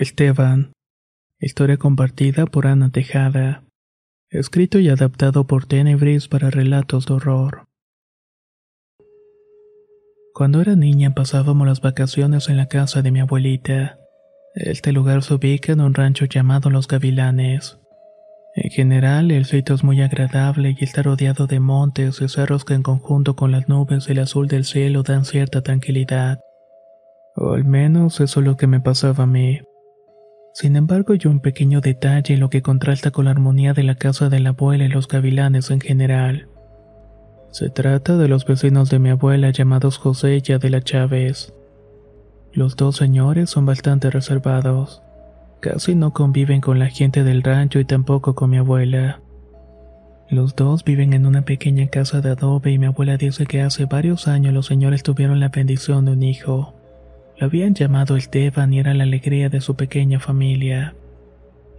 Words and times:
Esteban. 0.00 0.72
Historia 1.38 1.76
compartida 1.76 2.46
por 2.46 2.66
Ana 2.66 2.88
Tejada. 2.88 3.64
Escrito 4.30 4.78
y 4.78 4.88
adaptado 4.88 5.46
por 5.46 5.66
Tenebris 5.66 6.26
para 6.26 6.48
relatos 6.48 7.04
de 7.04 7.12
horror. 7.12 7.66
Cuando 10.32 10.62
era 10.62 10.74
niña 10.74 11.12
pasábamos 11.14 11.68
las 11.68 11.82
vacaciones 11.82 12.48
en 12.48 12.56
la 12.56 12.64
casa 12.64 13.02
de 13.02 13.10
mi 13.10 13.20
abuelita. 13.20 13.98
Este 14.54 14.92
lugar 14.92 15.22
se 15.22 15.34
ubica 15.34 15.72
en 15.72 15.82
un 15.82 15.92
rancho 15.92 16.24
llamado 16.24 16.70
Los 16.70 16.88
Gavilanes. 16.88 17.78
En 18.54 18.70
general, 18.70 19.30
el 19.30 19.44
sitio 19.44 19.74
es 19.74 19.84
muy 19.84 20.00
agradable 20.00 20.76
y 20.80 20.82
está 20.82 21.02
rodeado 21.02 21.46
de 21.46 21.60
montes 21.60 22.22
y 22.22 22.28
cerros 22.30 22.64
que 22.64 22.72
en 22.72 22.82
conjunto 22.82 23.36
con 23.36 23.52
las 23.52 23.68
nubes 23.68 24.08
y 24.08 24.12
el 24.12 24.20
azul 24.20 24.48
del 24.48 24.64
cielo 24.64 25.02
dan 25.02 25.26
cierta 25.26 25.60
tranquilidad. 25.60 26.40
O 27.36 27.52
al 27.52 27.66
menos 27.66 28.18
eso 28.20 28.40
es 28.40 28.46
lo 28.46 28.56
que 28.56 28.66
me 28.66 28.80
pasaba 28.80 29.24
a 29.24 29.26
mí. 29.26 29.60
Sin 30.52 30.76
embargo, 30.76 31.12
hay 31.12 31.20
un 31.26 31.40
pequeño 31.40 31.80
detalle 31.80 32.36
lo 32.36 32.50
que 32.50 32.62
contrasta 32.62 33.10
con 33.10 33.26
la 33.26 33.30
armonía 33.30 33.72
de 33.72 33.82
la 33.82 33.94
casa 33.94 34.28
de 34.28 34.40
la 34.40 34.50
abuela 34.50 34.84
y 34.84 34.88
los 34.88 35.08
gavilanes 35.08 35.70
en 35.70 35.80
general. 35.80 36.48
Se 37.50 37.68
trata 37.68 38.16
de 38.16 38.28
los 38.28 38.44
vecinos 38.44 38.90
de 38.90 38.98
mi 38.98 39.10
abuela 39.10 39.50
llamados 39.50 39.98
José 39.98 40.42
y 40.44 40.52
Adela 40.52 40.82
Chávez. 40.82 41.52
Los 42.52 42.76
dos 42.76 42.96
señores 42.96 43.50
son 43.50 43.66
bastante 43.66 44.10
reservados. 44.10 45.02
Casi 45.60 45.94
no 45.94 46.12
conviven 46.12 46.60
con 46.60 46.78
la 46.78 46.88
gente 46.88 47.22
del 47.22 47.42
rancho 47.42 47.78
y 47.80 47.84
tampoco 47.84 48.34
con 48.34 48.50
mi 48.50 48.58
abuela. 48.58 49.20
Los 50.28 50.54
dos 50.54 50.84
viven 50.84 51.12
en 51.12 51.26
una 51.26 51.42
pequeña 51.42 51.88
casa 51.88 52.20
de 52.20 52.30
adobe 52.30 52.70
y 52.70 52.78
mi 52.78 52.86
abuela 52.86 53.16
dice 53.16 53.46
que 53.46 53.62
hace 53.62 53.86
varios 53.86 54.28
años 54.28 54.54
los 54.54 54.66
señores 54.66 55.02
tuvieron 55.02 55.40
la 55.40 55.48
bendición 55.48 56.04
de 56.04 56.12
un 56.12 56.22
hijo. 56.22 56.74
Lo 57.40 57.46
habían 57.46 57.72
llamado 57.72 58.16
Esteban 58.16 58.74
y 58.74 58.80
era 58.80 58.92
la 58.92 59.04
alegría 59.04 59.48
de 59.48 59.62
su 59.62 59.74
pequeña 59.74 60.20
familia. 60.20 60.94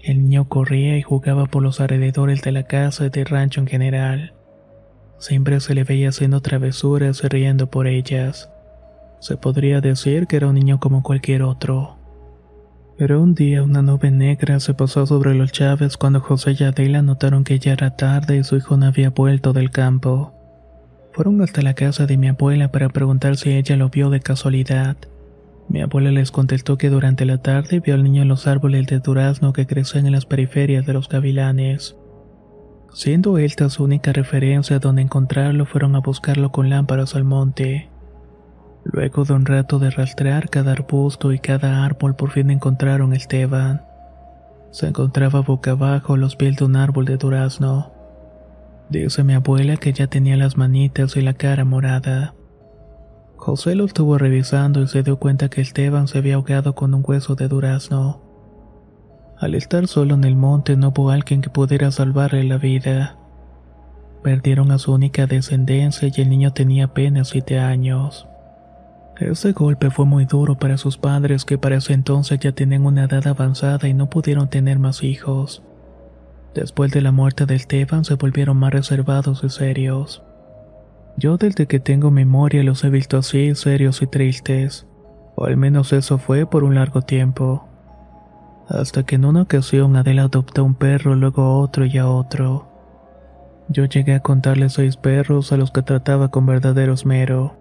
El 0.01 0.23
niño 0.23 0.49
corría 0.49 0.97
y 0.97 1.03
jugaba 1.03 1.45
por 1.45 1.61
los 1.61 1.79
alrededores 1.79 2.41
de 2.41 2.51
la 2.51 2.63
casa 2.63 3.05
y 3.05 3.09
del 3.11 3.27
rancho 3.27 3.61
en 3.61 3.67
general. 3.67 4.33
Siempre 5.19 5.59
se 5.59 5.75
le 5.75 5.83
veía 5.83 6.09
haciendo 6.09 6.41
travesuras 6.41 7.23
y 7.23 7.27
riendo 7.27 7.69
por 7.69 7.85
ellas. 7.85 8.49
Se 9.19 9.37
podría 9.37 9.81
decir 9.81 10.25
que 10.25 10.37
era 10.37 10.47
un 10.47 10.55
niño 10.55 10.79
como 10.79 11.03
cualquier 11.03 11.43
otro. 11.43 11.95
Pero 12.97 13.21
un 13.21 13.35
día 13.35 13.61
una 13.61 13.83
nube 13.83 14.09
negra 14.09 14.59
se 14.59 14.73
posó 14.73 15.05
sobre 15.05 15.35
los 15.35 15.51
Chávez 15.51 15.95
cuando 15.95 16.21
José 16.21 16.55
y 16.57 16.63
Adela 16.63 17.03
notaron 17.03 17.43
que 17.43 17.59
ya 17.59 17.73
era 17.73 17.95
tarde 17.95 18.37
y 18.37 18.43
su 18.43 18.57
hijo 18.57 18.77
no 18.77 18.87
había 18.87 19.11
vuelto 19.11 19.53
del 19.53 19.69
campo. 19.69 20.33
Fueron 21.11 21.39
hasta 21.43 21.61
la 21.61 21.75
casa 21.75 22.07
de 22.07 22.17
mi 22.17 22.29
abuela 22.29 22.71
para 22.71 22.89
preguntar 22.89 23.37
si 23.37 23.51
ella 23.51 23.75
lo 23.75 23.89
vio 23.89 24.09
de 24.09 24.21
casualidad. 24.21 24.97
Mi 25.71 25.81
abuela 25.81 26.11
les 26.11 26.31
contestó 26.31 26.77
que 26.77 26.89
durante 26.89 27.23
la 27.23 27.37
tarde 27.37 27.79
vio 27.79 27.93
al 27.93 28.03
niño 28.03 28.23
en 28.23 28.27
los 28.27 28.45
árboles 28.45 28.87
de 28.87 28.99
durazno 28.99 29.53
que 29.53 29.67
crecían 29.67 30.05
en 30.05 30.11
las 30.11 30.25
periferias 30.25 30.85
de 30.85 30.91
los 30.91 31.07
gavilanes. 31.07 31.95
Siendo 32.93 33.37
esta 33.37 33.69
su 33.69 33.85
única 33.85 34.11
referencia 34.11 34.79
donde 34.79 35.01
encontrarlo, 35.01 35.65
fueron 35.65 35.95
a 35.95 35.99
buscarlo 35.99 36.51
con 36.51 36.69
lámparas 36.69 37.15
al 37.15 37.23
monte. 37.23 37.89
Luego 38.83 39.23
de 39.23 39.31
un 39.31 39.45
rato 39.45 39.79
de 39.79 39.91
rastrear 39.91 40.49
cada 40.49 40.73
arbusto 40.73 41.31
y 41.31 41.39
cada 41.39 41.85
árbol, 41.85 42.17
por 42.17 42.31
fin 42.31 42.51
encontraron 42.51 43.13
a 43.13 43.15
Esteban. 43.15 43.85
Se 44.71 44.87
encontraba 44.87 45.39
boca 45.39 45.71
abajo 45.71 46.15
a 46.15 46.17
los 46.17 46.35
pies 46.35 46.57
de 46.57 46.65
un 46.65 46.75
árbol 46.75 47.05
de 47.05 47.15
durazno. 47.15 47.93
Dice 48.89 49.23
mi 49.23 49.35
abuela 49.35 49.77
que 49.77 49.93
ya 49.93 50.07
tenía 50.07 50.35
las 50.35 50.57
manitas 50.57 51.15
y 51.15 51.21
la 51.21 51.33
cara 51.33 51.63
morada. 51.63 52.33
José 53.41 53.73
lo 53.73 53.85
estuvo 53.85 54.19
revisando 54.19 54.83
y 54.83 54.87
se 54.87 55.01
dio 55.01 55.17
cuenta 55.17 55.49
que 55.49 55.61
Esteban 55.61 56.07
se 56.07 56.19
había 56.19 56.35
ahogado 56.35 56.75
con 56.75 56.93
un 56.93 57.03
hueso 57.03 57.33
de 57.33 57.47
durazno. 57.47 58.21
Al 59.39 59.55
estar 59.55 59.87
solo 59.87 60.13
en 60.13 60.25
el 60.25 60.35
monte 60.35 60.77
no 60.77 60.89
hubo 60.89 61.09
alguien 61.09 61.41
que 61.41 61.49
pudiera 61.49 61.89
salvarle 61.89 62.43
la 62.43 62.59
vida. 62.59 63.17
Perdieron 64.21 64.69
a 64.69 64.77
su 64.77 64.93
única 64.93 65.25
descendencia 65.25 66.07
y 66.15 66.21
el 66.21 66.29
niño 66.29 66.53
tenía 66.53 66.85
apenas 66.85 67.29
siete 67.29 67.57
años. 67.57 68.27
Ese 69.17 69.53
golpe 69.53 69.89
fue 69.89 70.05
muy 70.05 70.25
duro 70.25 70.59
para 70.59 70.77
sus 70.77 70.99
padres 70.99 71.43
que 71.43 71.57
para 71.57 71.77
ese 71.77 71.93
entonces 71.93 72.37
ya 72.39 72.51
tenían 72.51 72.85
una 72.85 73.05
edad 73.05 73.25
avanzada 73.25 73.87
y 73.87 73.95
no 73.95 74.07
pudieron 74.07 74.51
tener 74.51 74.77
más 74.77 75.01
hijos. 75.01 75.63
Después 76.53 76.91
de 76.91 77.01
la 77.01 77.11
muerte 77.11 77.47
de 77.47 77.55
Esteban 77.55 78.05
se 78.05 78.13
volvieron 78.13 78.57
más 78.57 78.71
reservados 78.71 79.43
y 79.43 79.49
serios. 79.49 80.21
Yo 81.21 81.37
desde 81.37 81.67
que 81.67 81.79
tengo 81.79 82.09
memoria 82.09 82.63
los 82.63 82.83
he 82.83 82.89
visto 82.89 83.15
así, 83.15 83.53
serios 83.53 84.01
y 84.01 84.07
tristes, 84.07 84.87
o 85.35 85.45
al 85.45 85.55
menos 85.55 85.93
eso 85.93 86.17
fue 86.17 86.47
por 86.47 86.63
un 86.63 86.73
largo 86.73 87.03
tiempo. 87.03 87.69
Hasta 88.67 89.03
que 89.03 89.17
en 89.17 89.25
una 89.25 89.43
ocasión 89.43 89.95
Adela 89.95 90.23
adoptó 90.23 90.63
un 90.63 90.73
perro, 90.73 91.13
luego 91.13 91.43
a 91.43 91.57
otro 91.59 91.85
y 91.85 91.99
a 91.99 92.09
otro. 92.09 92.67
Yo 93.69 93.85
llegué 93.85 94.15
a 94.15 94.21
contarle 94.21 94.67
seis 94.69 94.97
perros 94.97 95.51
a 95.51 95.57
los 95.57 95.69
que 95.69 95.83
trataba 95.83 96.29
con 96.31 96.47
verdadero 96.47 96.93
esmero. 96.93 97.55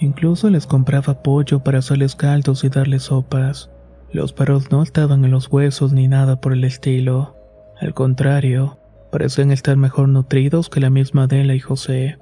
Incluso 0.00 0.50
les 0.50 0.66
compraba 0.66 1.22
pollo 1.22 1.60
para 1.60 1.78
hacerles 1.78 2.16
caldos 2.16 2.64
y 2.64 2.70
darles 2.70 3.04
sopas. 3.04 3.70
Los 4.10 4.32
perros 4.32 4.72
no 4.72 4.82
estaban 4.82 5.24
en 5.24 5.30
los 5.30 5.46
huesos 5.46 5.92
ni 5.92 6.08
nada 6.08 6.40
por 6.40 6.54
el 6.54 6.64
estilo. 6.64 7.36
Al 7.80 7.94
contrario, 7.94 8.80
parecían 9.12 9.52
estar 9.52 9.76
mejor 9.76 10.08
nutridos 10.08 10.68
que 10.68 10.80
la 10.80 10.90
misma 10.90 11.24
Adela 11.24 11.54
y 11.54 11.60
José. 11.60 12.18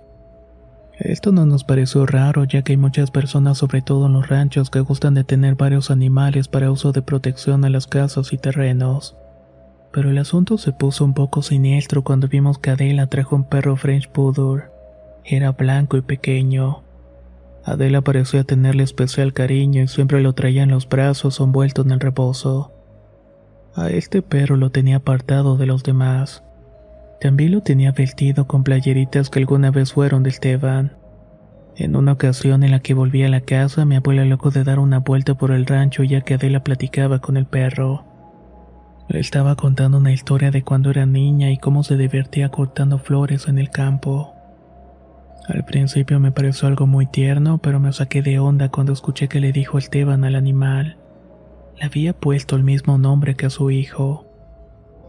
Esto 1.01 1.33
no 1.33 1.47
nos 1.47 1.65
pareció 1.65 2.05
raro 2.05 2.45
ya 2.45 2.61
que 2.61 2.73
hay 2.73 2.77
muchas 2.77 3.11
personas, 3.11 3.57
sobre 3.57 3.81
todo 3.81 4.07
en 4.07 4.13
los 4.13 4.29
ranchos, 4.29 4.69
que 4.69 4.81
gustan 4.81 5.15
de 5.15 5.25
tener 5.25 5.55
varios 5.55 5.91
animales 5.91 6.47
para 6.47 6.71
uso 6.71 6.93
de 6.93 7.01
protección 7.01 7.65
a 7.65 7.71
las 7.71 7.87
casas 7.87 8.35
y 8.35 8.37
terrenos. 8.37 9.17
Pero 9.93 10.11
el 10.11 10.19
asunto 10.19 10.59
se 10.59 10.73
puso 10.73 11.07
un 11.07 11.15
poco 11.15 11.41
siniestro 11.41 12.05
cuando 12.05 12.29
vimos 12.29 12.59
que 12.59 12.71
Adela 12.71 13.07
trajo 13.07 13.35
un 13.35 13.45
perro 13.45 13.77
French 13.77 14.11
Poodle. 14.11 14.65
Era 15.25 15.53
blanco 15.53 15.97
y 15.97 16.03
pequeño. 16.03 16.83
Adela 17.65 18.03
parecía 18.03 18.45
tenerle 18.45 18.83
especial 18.83 19.33
cariño 19.33 19.83
y 19.83 19.89
siempre 19.89 20.21
lo 20.21 20.35
traía 20.35 20.65
en 20.65 20.71
los 20.71 20.87
brazos 20.87 21.41
envuelto 21.41 21.81
en 21.81 21.93
el 21.93 22.01
reposo. 22.01 22.73
A 23.75 23.89
este 23.89 24.21
perro 24.21 24.57
lo 24.57 24.71
tenía 24.71 24.97
apartado 24.97 25.57
de 25.57 25.65
los 25.65 25.83
demás. 25.83 26.43
También 27.21 27.53
lo 27.53 27.61
tenía 27.61 27.93
vestido 27.93 28.47
con 28.47 28.65
playeritas 28.65 29.29
que 29.29 29.41
alguna 29.41 29.71
vez 29.71 29.93
fueron 29.93 30.23
de 30.23 30.31
Esteban. 30.31 30.97
En 31.77 31.95
una 31.95 32.13
ocasión 32.13 32.63
en 32.63 32.71
la 32.71 32.81
que 32.81 32.95
volví 32.95 33.23
a 33.23 33.29
la 33.29 33.43
casa, 33.43 33.85
mi 33.85 33.97
abuela 33.97 34.25
luego 34.25 34.51
de 34.51 34.65
dar 34.65 34.79
una 34.79 35.01
vuelta 35.01 35.35
por 35.35 35.51
el 35.51 35.67
rancho 35.67 36.03
ya 36.03 36.23
que 36.23 36.35
Adela 36.35 36.65
platicaba 36.65 37.21
con 37.21 37.37
el 37.37 37.47
perro. 37.47 38.05
Le 39.09 39.21
estaba 39.21 39.55
contando 39.55 39.99
una 39.99 40.13
historia 40.13 40.51
de 40.51 40.63
cuando 40.63 40.91
era 40.91 41.05
niña 41.05 41.51
y 41.51 41.59
cómo 41.59 41.83
se 41.83 41.97
divertía 41.97 42.49
cortando 42.49 42.99
flores 42.99 43.49
en 43.49 43.59
el 43.59 43.69
campo. 43.69 44.35
Al 45.47 45.65
principio 45.65 46.21
me 46.21 46.33
pareció 46.33 46.69
algo 46.69 46.87
muy 46.87 47.07
tierno, 47.07 47.59
pero 47.59 47.81
me 47.81 47.93
saqué 47.93 48.23
de 48.23 48.39
onda 48.39 48.69
cuando 48.71 48.93
escuché 48.93 49.29
que 49.29 49.41
le 49.41 49.53
dijo 49.53 49.79
Esteban 49.79 50.25
al 50.25 50.37
animal. 50.37 50.97
Le 51.77 51.87
había 51.87 52.13
puesto 52.13 52.57
el 52.57 52.63
mismo 52.63 52.99
nombre 52.99 53.35
que 53.35 53.47
a 53.47 53.51
su 53.51 53.71
hijo. 53.71 54.30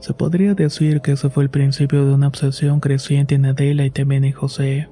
Se 0.02 0.16
podría 0.16 0.56
decir 0.56 1.02
que 1.02 1.12
ese 1.12 1.30
fue 1.30 1.44
el 1.44 1.52
principio 1.52 2.08
de 2.08 2.14
una 2.16 2.28
obsesión 2.28 2.80
creciente 2.80 3.36
en 3.36 3.46
Adela 3.46 3.86
y 3.86 3.92
también 3.92 4.26
en 4.26 4.34
José. 4.34 4.90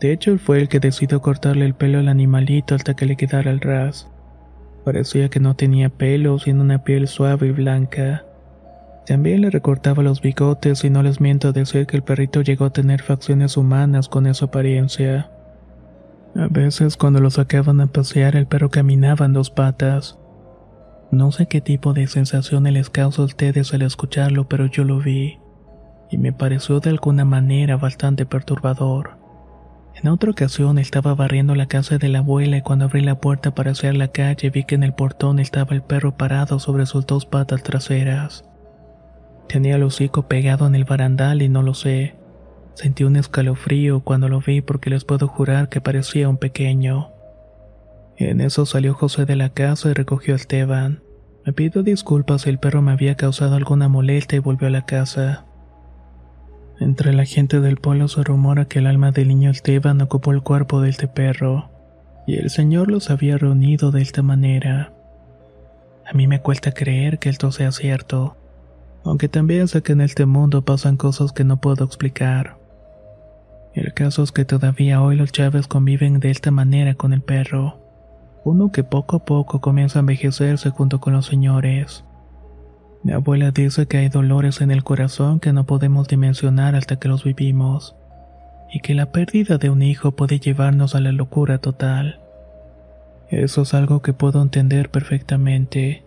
De 0.00 0.12
hecho, 0.12 0.32
él 0.32 0.38
fue 0.38 0.60
el 0.60 0.68
que 0.68 0.80
decidió 0.80 1.22
cortarle 1.22 1.64
el 1.64 1.74
pelo 1.74 1.98
al 1.98 2.08
animalito 2.08 2.74
hasta 2.74 2.92
que 2.94 3.06
le 3.06 3.16
quedara 3.16 3.50
el 3.50 3.60
ras. 3.60 4.10
Parecía 4.84 5.30
que 5.30 5.40
no 5.40 5.56
tenía 5.56 5.88
pelo, 5.88 6.38
sino 6.38 6.60
una 6.60 6.84
piel 6.84 7.08
suave 7.08 7.46
y 7.46 7.52
blanca. 7.52 8.26
También 9.06 9.40
le 9.40 9.50
recortaba 9.50 10.02
los 10.02 10.20
bigotes 10.20 10.84
y 10.84 10.90
no 10.90 11.02
les 11.02 11.20
miento 11.20 11.52
decir 11.52 11.86
que 11.86 11.96
el 11.96 12.02
perrito 12.02 12.42
llegó 12.42 12.66
a 12.66 12.72
tener 12.72 13.00
facciones 13.00 13.56
humanas 13.56 14.10
con 14.10 14.26
esa 14.26 14.44
apariencia. 14.44 15.30
A 16.36 16.48
veces 16.48 16.98
cuando 16.98 17.20
lo 17.20 17.30
sacaban 17.30 17.80
a 17.80 17.86
pasear 17.86 18.36
el 18.36 18.46
perro 18.46 18.68
caminaba 18.68 19.24
en 19.24 19.32
dos 19.32 19.50
patas. 19.50 20.18
No 21.12 21.30
sé 21.30 21.44
qué 21.44 21.60
tipo 21.60 21.92
de 21.92 22.06
sensaciones 22.06 22.72
les 22.72 22.88
causa 22.88 23.20
a 23.20 23.26
ustedes 23.26 23.74
al 23.74 23.82
escucharlo, 23.82 24.48
pero 24.48 24.64
yo 24.64 24.82
lo 24.82 24.98
vi. 24.98 25.38
Y 26.10 26.16
me 26.16 26.32
pareció 26.32 26.80
de 26.80 26.88
alguna 26.88 27.26
manera 27.26 27.76
bastante 27.76 28.24
perturbador. 28.24 29.18
En 29.94 30.08
otra 30.08 30.30
ocasión 30.30 30.78
estaba 30.78 31.14
barriendo 31.14 31.54
la 31.54 31.66
casa 31.66 31.98
de 31.98 32.08
la 32.08 32.20
abuela 32.20 32.56
y 32.56 32.62
cuando 32.62 32.86
abrí 32.86 33.02
la 33.02 33.20
puerta 33.20 33.54
para 33.54 33.72
hacer 33.72 33.94
la 33.94 34.08
calle 34.08 34.48
vi 34.48 34.64
que 34.64 34.74
en 34.74 34.84
el 34.84 34.94
portón 34.94 35.38
estaba 35.38 35.74
el 35.74 35.82
perro 35.82 36.16
parado 36.16 36.58
sobre 36.58 36.86
sus 36.86 37.04
dos 37.04 37.26
patas 37.26 37.62
traseras. 37.62 38.46
Tenía 39.48 39.76
el 39.76 39.82
hocico 39.82 40.28
pegado 40.28 40.66
en 40.66 40.74
el 40.74 40.84
barandal 40.84 41.42
y 41.42 41.50
no 41.50 41.60
lo 41.60 41.74
sé. 41.74 42.16
Sentí 42.72 43.04
un 43.04 43.16
escalofrío 43.16 44.00
cuando 44.00 44.30
lo 44.30 44.40
vi 44.40 44.62
porque 44.62 44.88
les 44.88 45.04
puedo 45.04 45.28
jurar 45.28 45.68
que 45.68 45.82
parecía 45.82 46.30
un 46.30 46.38
pequeño. 46.38 47.11
En 48.24 48.40
eso 48.40 48.66
salió 48.66 48.94
José 48.94 49.26
de 49.26 49.34
la 49.34 49.48
casa 49.48 49.90
y 49.90 49.94
recogió 49.94 50.34
a 50.34 50.36
Esteban. 50.36 51.02
Me 51.44 51.52
pidió 51.52 51.82
disculpas 51.82 52.42
si 52.42 52.50
el 52.50 52.58
perro 52.58 52.80
me 52.80 52.92
había 52.92 53.16
causado 53.16 53.56
alguna 53.56 53.88
molestia 53.88 54.36
y 54.36 54.38
volvió 54.38 54.68
a 54.68 54.70
la 54.70 54.86
casa. 54.86 55.44
Entre 56.78 57.12
la 57.12 57.24
gente 57.24 57.58
del 57.58 57.78
pueblo 57.78 58.06
se 58.06 58.22
rumora 58.22 58.66
que 58.66 58.78
el 58.78 58.86
alma 58.86 59.10
del 59.10 59.26
niño 59.26 59.50
Esteban 59.50 60.00
ocupó 60.00 60.30
el 60.30 60.42
cuerpo 60.42 60.80
de 60.80 60.90
este 60.90 61.08
perro, 61.08 61.70
y 62.24 62.36
el 62.36 62.50
Señor 62.50 62.92
los 62.92 63.10
había 63.10 63.38
reunido 63.38 63.90
de 63.90 64.02
esta 64.02 64.22
manera. 64.22 64.92
A 66.08 66.14
mí 66.14 66.28
me 66.28 66.40
cuesta 66.40 66.70
creer 66.70 67.18
que 67.18 67.28
esto 67.28 67.50
sea 67.50 67.72
cierto, 67.72 68.36
aunque 69.04 69.28
también 69.28 69.66
sé 69.66 69.82
que 69.82 69.92
en 69.92 70.00
este 70.00 70.26
mundo 70.26 70.64
pasan 70.64 70.96
cosas 70.96 71.32
que 71.32 71.42
no 71.42 71.60
puedo 71.60 71.84
explicar. 71.84 72.56
El 73.74 73.92
caso 73.94 74.22
es 74.22 74.30
que 74.30 74.44
todavía 74.44 75.02
hoy 75.02 75.16
los 75.16 75.32
Chávez 75.32 75.66
conviven 75.66 76.20
de 76.20 76.30
esta 76.30 76.52
manera 76.52 76.94
con 76.94 77.12
el 77.12 77.22
perro, 77.22 77.81
uno 78.44 78.72
que 78.72 78.84
poco 78.84 79.16
a 79.16 79.24
poco 79.24 79.60
comienza 79.60 79.98
a 79.98 80.00
envejecerse 80.00 80.70
junto 80.70 81.00
con 81.00 81.12
los 81.12 81.26
señores. 81.26 82.04
Mi 83.04 83.12
abuela 83.12 83.50
dice 83.50 83.86
que 83.86 83.98
hay 83.98 84.08
dolores 84.08 84.60
en 84.60 84.70
el 84.70 84.84
corazón 84.84 85.40
que 85.40 85.52
no 85.52 85.64
podemos 85.64 86.08
dimensionar 86.08 86.76
hasta 86.76 86.96
que 86.96 87.08
los 87.08 87.24
vivimos, 87.24 87.96
y 88.72 88.80
que 88.80 88.94
la 88.94 89.12
pérdida 89.12 89.58
de 89.58 89.70
un 89.70 89.82
hijo 89.82 90.12
puede 90.12 90.38
llevarnos 90.38 90.94
a 90.94 91.00
la 91.00 91.12
locura 91.12 91.58
total. 91.58 92.20
Eso 93.28 93.62
es 93.62 93.74
algo 93.74 94.02
que 94.02 94.12
puedo 94.12 94.40
entender 94.40 94.90
perfectamente. 94.90 96.04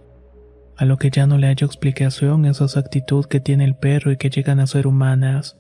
A 0.77 0.85
lo 0.85 0.97
que 0.97 1.09
ya 1.09 1.27
no 1.27 1.37
le 1.37 1.47
hallo 1.47 1.65
explicación 1.65 2.45
es 2.45 2.59
esa 2.61 2.79
actitud 2.79 3.25
que 3.25 3.39
tiene 3.39 3.65
el 3.65 3.75
perro 3.75 4.11
y 4.11 4.17
que 4.17 4.29
llegan 4.29 4.59
a 4.59 4.67
ser 4.67 4.87
humanas, 4.87 5.57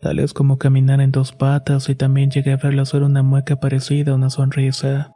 tales 0.00 0.32
como 0.32 0.58
caminar 0.58 1.00
en 1.00 1.12
dos 1.12 1.32
patas 1.32 1.88
y 1.88 1.94
también 1.94 2.30
llegué 2.30 2.52
a 2.52 2.56
verlo 2.56 2.82
hacer 2.82 3.02
una 3.02 3.22
mueca 3.22 3.56
parecida 3.56 4.12
a 4.12 4.14
una 4.14 4.30
sonrisa. 4.30 5.12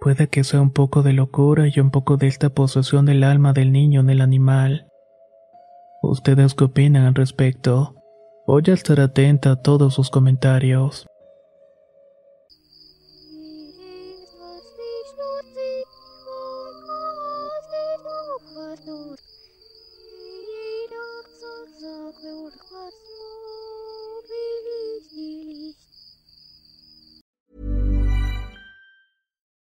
Puede 0.00 0.28
que 0.28 0.44
sea 0.44 0.62
un 0.62 0.70
poco 0.70 1.02
de 1.02 1.12
locura 1.12 1.68
y 1.68 1.78
un 1.78 1.90
poco 1.90 2.16
de 2.16 2.26
esta 2.26 2.48
posesión 2.48 3.04
del 3.04 3.22
alma 3.22 3.52
del 3.52 3.70
niño 3.70 4.00
en 4.00 4.08
el 4.08 4.22
animal. 4.22 4.86
¿Ustedes 6.02 6.54
qué 6.54 6.64
opinan 6.64 7.04
al 7.04 7.14
respecto? 7.14 7.94
Voy 8.46 8.62
a 8.68 8.72
estar 8.72 8.98
atenta 8.98 9.50
a 9.50 9.56
todos 9.56 9.92
sus 9.92 10.08
comentarios. 10.08 11.06